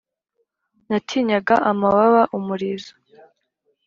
[0.87, 2.93] natinyaga amababa umurizo